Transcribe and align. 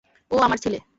ও 0.31 0.37
আমার 0.37 0.57
ছেলে! 0.57 0.81